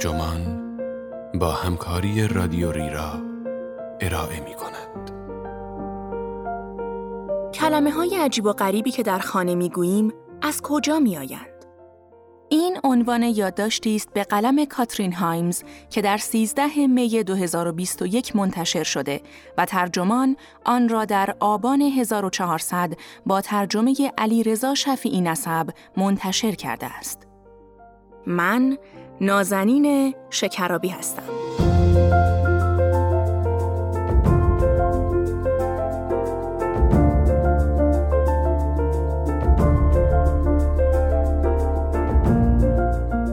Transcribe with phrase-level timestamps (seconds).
[0.00, 0.78] ترجمان
[1.34, 3.12] با همکاری رادیو ریرا
[4.00, 5.10] ارائه می کند.
[7.54, 10.12] کلمه های عجیب و غریبی که در خانه می گوییم
[10.42, 11.64] از کجا می آیند؟
[12.48, 19.20] این عنوان یادداشتی است به قلم کاترین هایمز که در 13 می 2021 منتشر شده
[19.58, 22.92] و ترجمان آن را در آبان 1400
[23.26, 27.26] با ترجمه علی رضا شفیعی نسب منتشر کرده است.
[28.26, 28.78] من
[29.20, 31.22] نازنین شکرابی هستم.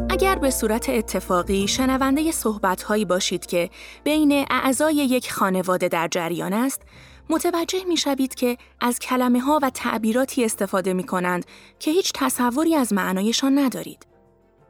[0.09, 3.69] اگر به صورت اتفاقی شنونده صحبتهایی باشید که
[4.03, 6.81] بین اعضای یک خانواده در جریان است،
[7.29, 11.45] متوجه می شوید که از کلمه ها و تعبیراتی استفاده می کنند
[11.79, 14.06] که هیچ تصوری از معنایشان ندارید.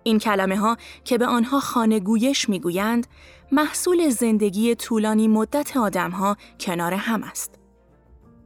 [0.08, 3.08] این کلمه ها که به آنها خانگویش می گویند،
[3.52, 7.52] محصول زندگی طولانی مدت آدم ها کنار هم است.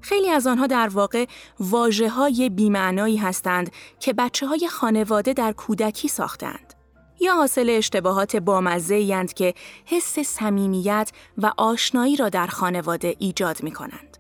[0.01, 1.25] خیلی از آنها در واقع
[1.59, 6.73] واجه های بیمعنایی هستند که بچه های خانواده در کودکی ساختند.
[7.19, 9.53] یا حاصل اشتباهات بامزه که
[9.85, 14.17] حس صمیمیت و آشنایی را در خانواده ایجاد می کنند.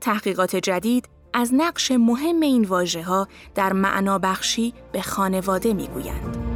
[0.00, 6.53] تحقیقات جدید از نقش مهم این واژه ها در معنا بخشی به خانواده می گویند.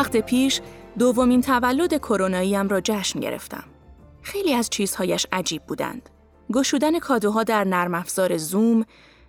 [0.00, 0.60] وقت پیش
[0.98, 3.64] دومین تولد کروناییم را جشن گرفتم.
[4.22, 6.10] خیلی از چیزهایش عجیب بودند.
[6.52, 8.84] گشودن کادوها در نرم افزار زوم،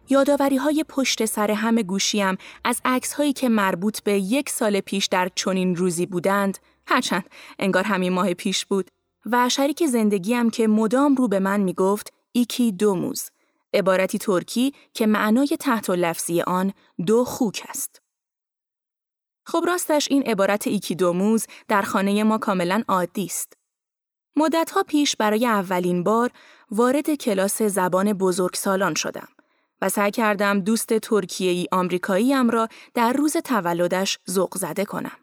[0.10, 5.06] یاداوری های پشت سر همه گوشیم از عکس هایی که مربوط به یک سال پیش
[5.06, 8.88] در چنین روزی بودند، هرچند انگار همین ماه پیش بود،
[9.26, 13.30] و شریک زندگیم که مدام رو به من می گفت ایکی دو موز،
[13.74, 16.74] عبارتی ترکی که معنای تحت و لفظی آن
[17.06, 18.01] دو خوک است.
[19.52, 23.54] خب راستش این عبارت ایکی دو موز در خانه ما کاملا عادی است.
[24.36, 26.32] مدتها پیش برای اولین بار
[26.72, 29.28] وارد کلاس زبان بزرگسالان شدم
[29.82, 35.18] و سعی کردم دوست ترکیه‌ای آمریکاییم را در روز تولدش ذوق زده کنم.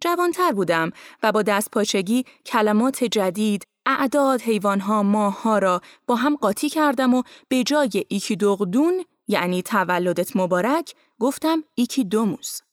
[0.00, 0.90] جوانتر بودم
[1.22, 7.22] و با دست پاچگی کلمات جدید، اعداد، حیوانها، ماهها را با هم قاطی کردم و
[7.48, 12.65] به جای ایکی دغدون یعنی تولدت مبارک گفتم ایکی دوموز.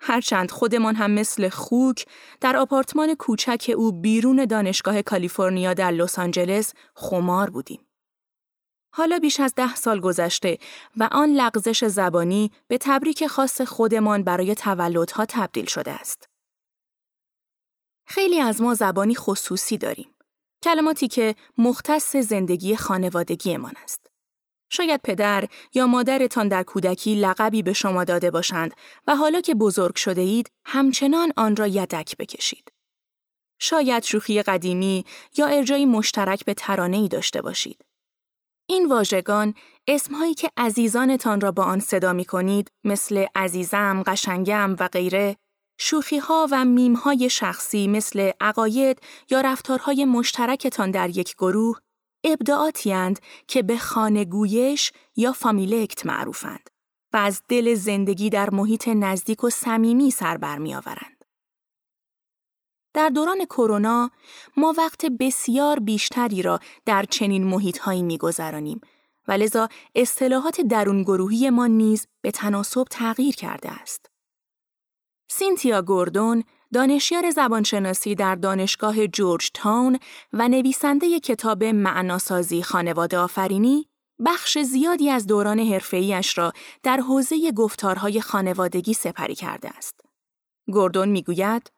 [0.00, 2.06] هرچند خودمان هم مثل خوک
[2.40, 7.88] در آپارتمان کوچک او بیرون دانشگاه کالیفرنیا در لس آنجلس خمار بودیم.
[8.92, 10.58] حالا بیش از ده سال گذشته
[10.96, 16.28] و آن لغزش زبانی به تبریک خاص خودمان برای تولدها تبدیل شده است.
[18.06, 20.14] خیلی از ما زبانی خصوصی داریم.
[20.62, 24.10] کلماتی که مختص زندگی خانوادگیمان است.
[24.70, 28.74] شاید پدر یا مادرتان در کودکی لقبی به شما داده باشند
[29.06, 32.72] و حالا که بزرگ شده اید همچنان آن را یدک بکشید.
[33.58, 35.04] شاید شوخی قدیمی
[35.36, 37.84] یا ارجایی مشترک به ترانه ای داشته باشید.
[38.66, 39.54] این واژگان
[39.86, 45.36] اسمهایی که عزیزانتان را با آن صدا می کنید مثل عزیزم، قشنگم و غیره
[45.80, 49.00] شوخی ها و میم های شخصی مثل عقاید
[49.30, 51.78] یا رفتارهای مشترکتان در یک گروه
[52.24, 53.14] ابداعاتی
[53.48, 56.70] که به خانگویش یا فامیلکت معروفند
[57.12, 61.24] و از دل زندگی در محیط نزدیک و صمیمی سر برمیآورند.
[62.94, 64.10] در دوران کرونا
[64.56, 68.80] ما وقت بسیار بیشتری را در چنین محیطهایی میگذرانیم
[69.28, 74.10] و لذا اصطلاحات درون گروهی ما نیز به تناسب تغییر کرده است.
[75.30, 79.98] سینتیا گوردون دانشیار زبانشناسی در دانشگاه جورج تاون
[80.32, 83.88] و نویسنده کتاب معناسازی خانواده آفرینی
[84.26, 90.00] بخش زیادی از دوران حرفه‌ایش را در حوزه گفتارهای خانوادگی سپری کرده است.
[90.72, 91.72] گوردون می‌گوید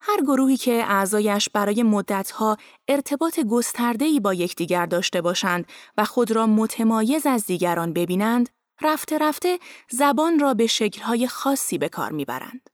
[0.00, 2.56] هر گروهی که اعضایش برای مدتها
[2.88, 5.66] ارتباط گسترده‌ای با یکدیگر داشته باشند
[5.96, 8.48] و خود را متمایز از دیگران ببینند،
[8.82, 9.58] رفته رفته
[9.90, 12.73] زبان را به شکل‌های خاصی به کار می‌برند.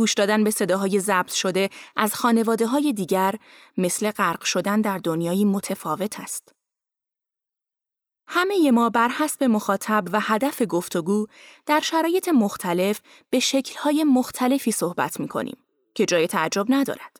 [0.00, 3.34] گوش دادن به صداهای ضبط شده از خانواده های دیگر
[3.76, 6.52] مثل غرق شدن در دنیایی متفاوت است.
[8.26, 11.26] همه ما بر حسب مخاطب و هدف گفتگو
[11.66, 13.00] در شرایط مختلف
[13.30, 15.56] به شکلهای مختلفی صحبت می کنیم
[15.94, 17.16] که جای تعجب ندارد.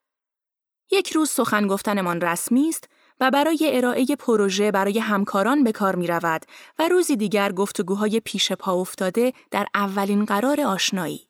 [0.90, 2.88] یک روز سخن گفتنمان رسمی است
[3.20, 6.46] و برای ارائه پروژه برای همکاران به کار می رود
[6.78, 11.29] و روزی دیگر گفتگوهای پیش پا افتاده در اولین قرار آشنایی.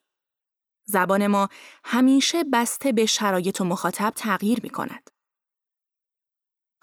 [0.91, 1.49] زبان ما
[1.85, 5.11] همیشه بسته به شرایط و مخاطب تغییر می کند.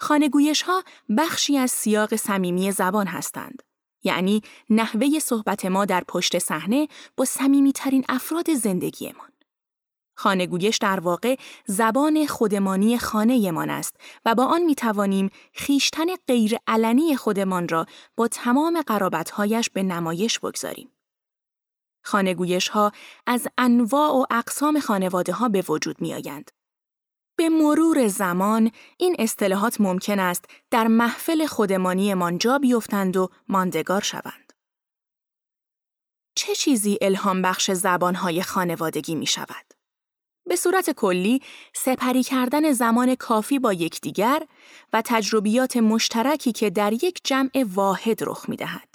[0.00, 0.84] خانگویش ها
[1.18, 3.62] بخشی از سیاق صمیمی زبان هستند.
[4.04, 9.28] یعنی نحوه صحبت ما در پشت صحنه با صمیمیترین افراد زندگیمان.
[10.16, 17.16] خانگویش در واقع زبان خودمانی خانهمان است و با آن می توانیم خیشتن غیر علنی
[17.16, 20.90] خودمان را با تمام قرابتهایش به نمایش بگذاریم.
[22.08, 22.92] خانگویش ها
[23.26, 26.50] از انواع و اقسام خانواده ها به وجود می آیند.
[27.36, 34.52] به مرور زمان این اصطلاحات ممکن است در محفل خودمانی جا بیفتند و ماندگار شوند.
[36.34, 39.74] چه چیزی الهام بخش زبانهای خانوادگی می شود؟
[40.46, 41.42] به صورت کلی
[41.74, 44.42] سپری کردن زمان کافی با یکدیگر
[44.92, 48.87] و تجربیات مشترکی که در یک جمع واحد رخ می دهد.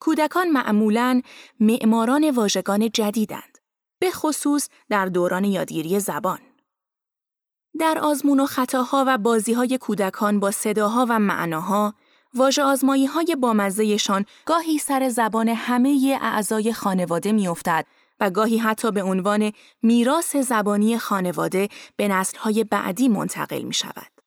[0.00, 1.22] کودکان معمولاً
[1.60, 3.58] معماران واژگان جدیدند،
[3.98, 6.38] به خصوص در دوران یادگیری زبان.
[7.78, 11.94] در آزمون و خطاها و بازی های کودکان با صداها و معناها،
[12.34, 17.86] واژه آزمایی های بامزهشان گاهی سر زبان همه اعضای خانواده میافتد
[18.20, 19.52] و گاهی حتی به عنوان
[19.82, 24.17] میراث زبانی خانواده به نسلهای بعدی منتقل می شود.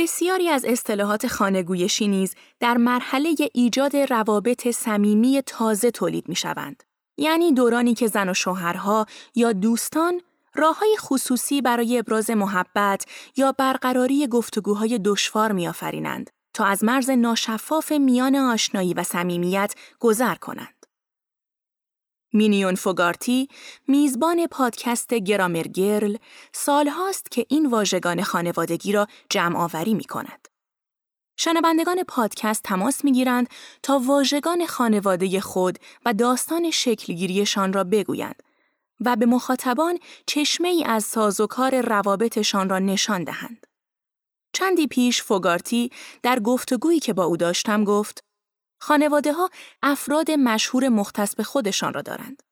[0.00, 6.82] بسیاری از اصطلاحات خانگویشی نیز در مرحله ایجاد روابط صمیمی تازه تولید می شوند.
[7.16, 10.20] یعنی دورانی که زن و شوهرها یا دوستان
[10.54, 13.06] راه های خصوصی برای ابراز محبت
[13.36, 20.79] یا برقراری گفتگوهای دشوار میآفرینند تا از مرز ناشفاف میان آشنایی و صمیمیت گذر کنند.
[22.32, 23.48] مینیون فوگارتی،
[23.88, 26.16] میزبان پادکست گرامر گرل،
[26.52, 30.48] سالهاست که این واژگان خانوادگی را جمع آوری می کند.
[31.36, 33.48] شنوندگان پادکست تماس می گیرند
[33.82, 38.42] تا واژگان خانواده خود و داستان شکلگیریشان را بگویند
[39.00, 43.66] و به مخاطبان چشمه ای از سازوکار روابطشان را نشان دهند.
[44.52, 45.90] چندی پیش فوگارتی
[46.22, 48.24] در گفتگویی که با او داشتم گفت
[48.80, 49.50] خانواده ها
[49.82, 52.42] افراد مشهور مختص به خودشان را دارند.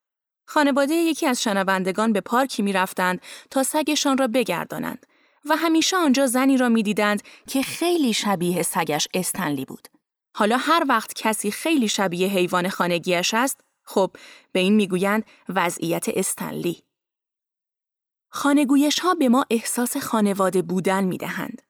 [0.46, 3.20] خانواده یکی از شنوندگان به پارکی می رفتند
[3.50, 5.06] تا سگشان را بگردانند
[5.44, 9.88] و همیشه آنجا زنی را می دیدند که خیلی شبیه سگش استنلی بود.
[10.34, 14.16] حالا هر وقت کسی خیلی شبیه حیوان خانگیش است، خب
[14.52, 16.82] به این می‌گویند وضعیت استنلی.
[18.30, 21.62] خانگویش ها به ما احساس خانواده بودن می دهند.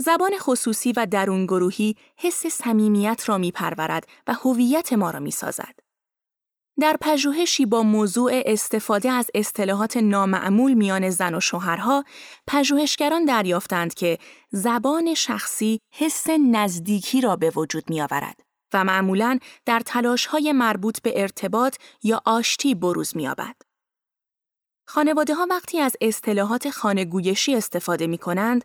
[0.00, 5.30] زبان خصوصی و درون گروهی حس صمیمیت را می پرورد و هویت ما را می
[5.30, 5.74] سازد.
[6.80, 12.04] در پژوهشی با موضوع استفاده از اصطلاحات نامعمول میان زن و شوهرها،
[12.46, 14.18] پژوهشگران دریافتند که
[14.50, 18.40] زبان شخصی حس نزدیکی را به وجود می آورد
[18.74, 23.69] و معمولاً در تلاشهای مربوط به ارتباط یا آشتی بروز می آبد.
[24.90, 28.64] خانواده ها وقتی از اصطلاحات خانگویشی استفاده می کنند،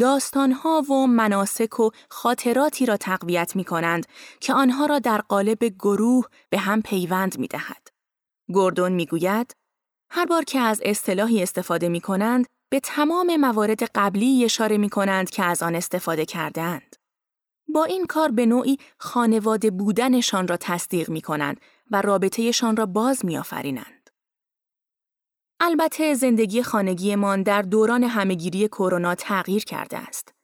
[0.00, 4.06] داستانها و مناسک و خاطراتی را تقویت می کنند
[4.40, 7.88] که آنها را در قالب گروه به هم پیوند می دهد.
[8.52, 9.56] گوردون می گوید،
[10.10, 15.30] هر بار که از اصطلاحی استفاده می کنند، به تمام موارد قبلی اشاره می کنند
[15.30, 16.96] که از آن استفاده کردهاند.
[17.74, 23.24] با این کار به نوعی خانواده بودنشان را تصدیق می کنند و رابطهشان را باز
[23.24, 24.05] می آفرینند.
[25.60, 30.34] البته زندگی خانگیمان در دوران همهگیری کرونا تغییر کرده است.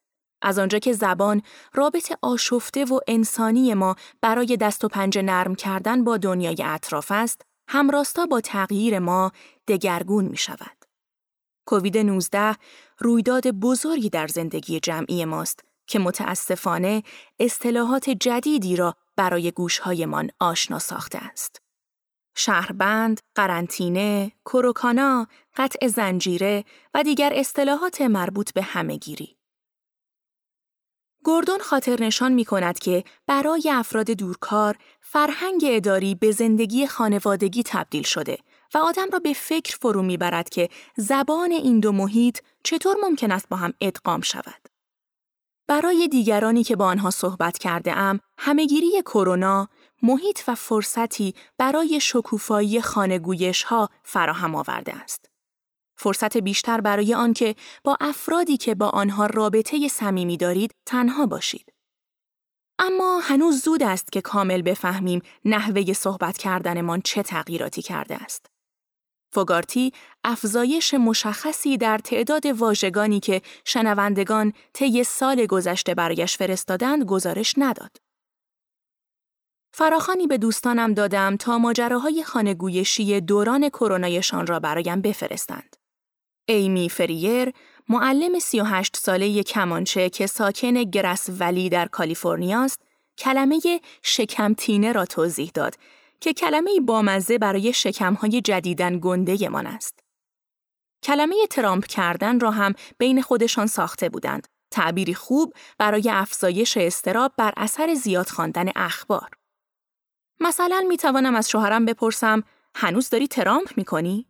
[0.43, 1.43] از آنجا که زبان
[1.75, 7.43] رابط آشفته و انسانی ما برای دست و پنجه نرم کردن با دنیای اطراف است،
[7.69, 9.33] همراستا با تغییر ما
[9.69, 10.85] دگرگون می شود.
[11.67, 12.57] کووید 19
[12.99, 17.03] رویداد بزرگی در زندگی جمعی ماست که متاسفانه
[17.41, 21.63] اصطلاحات جدیدی را برای گوشهایمان آشنا ساخته است.
[22.35, 29.37] شهربند، قرنطینه، کروکانا، قطع زنجیره و دیگر اصطلاحات مربوط به همهگیری.
[31.25, 38.03] گردون خاطر نشان می کند که برای افراد دورکار فرهنگ اداری به زندگی خانوادگی تبدیل
[38.03, 38.39] شده
[38.75, 43.49] و آدم را به فکر فرو می‌برد که زبان این دو محیط چطور ممکن است
[43.49, 44.69] با هم ادغام شود.
[45.69, 49.69] برای دیگرانی که با آنها صحبت کرده ام، همهگیری کرونا
[50.03, 55.31] محیط و فرصتی برای شکوفایی خانگویش ها فراهم آورده است.
[55.97, 57.55] فرصت بیشتر برای آنکه
[57.85, 61.73] با افرادی که با آنها رابطه صمیمی دارید تنها باشید.
[62.79, 68.47] اما هنوز زود است که کامل بفهمیم نحوه صحبت کردنمان چه تغییراتی کرده است.
[69.33, 69.93] فوگارتی
[70.25, 78.02] افزایش مشخصی در تعداد واژگانی که شنوندگان طی سال گذشته برایش فرستادند گزارش نداد.
[79.75, 85.77] فراخانی به دوستانم دادم تا ماجراهای خانگویشی دوران کرونایشان را برایم بفرستند.
[86.49, 87.53] ایمی فریر
[87.89, 92.83] معلم 38 ساله کمانچه که ساکن گرس ولی در کالیفرنیا است،
[93.19, 93.61] کلمه
[94.03, 95.75] شکمتینه را توضیح داد
[96.21, 100.01] که کلمه بامزه برای شکمهای جدیدن گنده من است.
[101.03, 104.49] کلمه ترامپ کردن را هم بین خودشان ساخته بودند.
[104.71, 109.42] تعبیری خوب برای افزایش استراب بر اثر زیاد خواندن اخبار.
[110.43, 112.43] مثلا می توانم از شوهرم بپرسم
[112.75, 114.27] هنوز داری ترامپ می کنی؟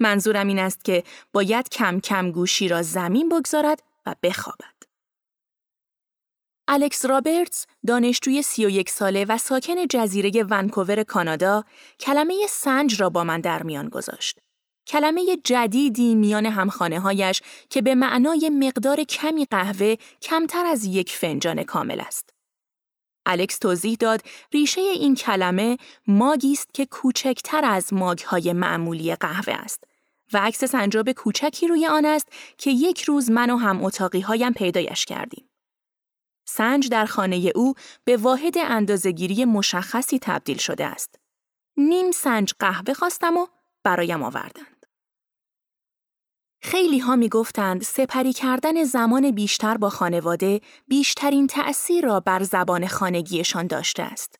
[0.00, 4.78] منظورم این است که باید کم کم گوشی را زمین بگذارد و بخوابد.
[6.68, 11.64] الکس رابرتس دانشجوی 31 ساله و ساکن جزیره ونکوور کانادا
[12.00, 14.38] کلمه سنج را با من در میان گذاشت.
[14.86, 21.62] کلمه جدیدی میان همخانه هایش که به معنای مقدار کمی قهوه کمتر از یک فنجان
[21.62, 22.37] کامل است.
[23.28, 29.54] الکس توضیح داد ریشه این کلمه ماگی است که کوچکتر از ماگ های معمولی قهوه
[29.54, 29.84] است
[30.32, 34.52] و عکس سنجاب کوچکی روی آن است که یک روز من و هم اتاقی هایم
[34.52, 35.48] پیدایش کردیم.
[36.44, 41.18] سنج در خانه او به واحد اندازهگیری مشخصی تبدیل شده است.
[41.76, 43.46] نیم سنج قهوه خواستم و
[43.84, 44.77] برایم آوردند.
[46.60, 52.86] خیلی ها می گفتند سپری کردن زمان بیشتر با خانواده بیشترین تأثیر را بر زبان
[52.86, 54.38] خانگیشان داشته است.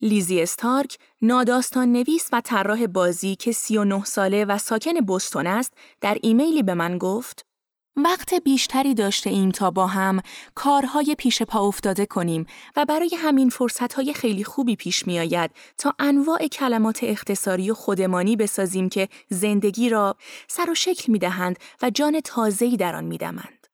[0.00, 6.18] لیزی استارک، ناداستان نویس و طراح بازی که 39 ساله و ساکن بستون است، در
[6.22, 7.46] ایمیلی به من گفت
[7.96, 10.22] وقت بیشتری داشته ایم تا با هم
[10.54, 15.94] کارهای پیش پا افتاده کنیم و برای همین فرصتهای خیلی خوبی پیش می آید تا
[15.98, 20.16] انواع کلمات اختصاری و خودمانی بسازیم که زندگی را
[20.48, 23.66] سر و شکل می دهند و جان تازه‌ای در آن می دمند.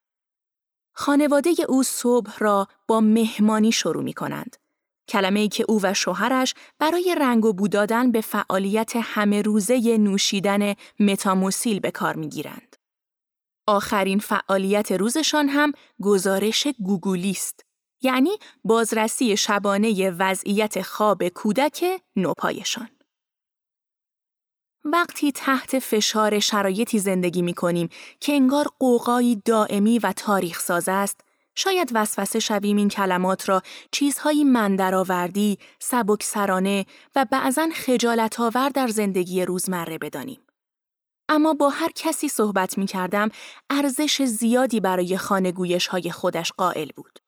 [0.93, 4.57] خانواده او صبح را با مهمانی شروع می کنند.
[5.07, 10.73] کلمه ای که او و شوهرش برای رنگ و بودادن به فعالیت همه روزه نوشیدن
[10.99, 12.72] متاموسیل به کار می گیرند.
[13.67, 17.65] آخرین فعالیت روزشان هم گزارش گوگولی است.
[18.01, 18.31] یعنی
[18.63, 22.89] بازرسی شبانه وضعیت خواب کودک نوپایشان.
[24.85, 27.89] وقتی تحت فشار شرایطی زندگی می کنیم
[28.19, 31.21] که انگار قوقایی دائمی و تاریخ ساز است،
[31.55, 39.45] شاید وسوسه شویم این کلمات را چیزهایی مندرآوردی، سبکسرانه و بعضا خجالت آور در زندگی
[39.45, 40.39] روزمره بدانیم.
[41.29, 43.29] اما با هر کسی صحبت می کردم
[43.69, 47.19] ارزش زیادی برای خانگویش های خودش قائل بود.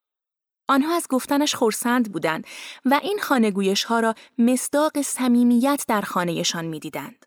[0.68, 2.48] آنها از گفتنش خورسند بودند
[2.86, 7.26] و این خانگویش ها را مصداق صمیمیت در خانهشان می دیدند.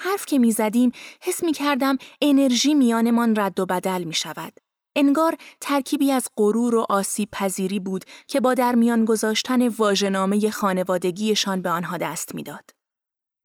[0.00, 0.92] حرف که می زدیم
[1.22, 4.52] حس می کردم انرژی میانمان رد و بدل می شود.
[4.96, 11.62] انگار ترکیبی از غرور و آسیب پذیری بود که با در میان گذاشتن واژه‌نامه خانوادگیشان
[11.62, 12.75] به آنها دست می‌داد.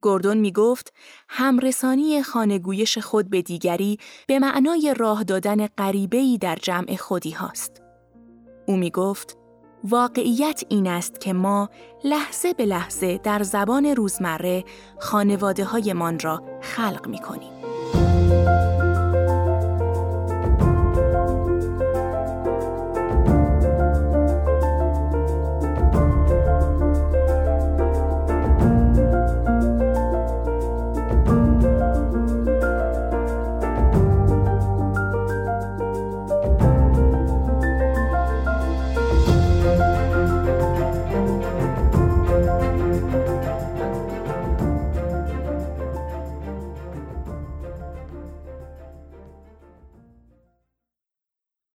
[0.02, 0.92] گردون می گفت
[1.28, 7.82] همرسانی خانگویش خود به دیگری به معنای راه دادن غریبه‌ای در جمع خودی هاست.
[8.66, 9.36] او می گفت
[9.84, 11.70] واقعیت این است که ما
[12.04, 14.64] لحظه به لحظه در زبان روزمره
[15.00, 17.71] خانواده های من را خلق می کنیم.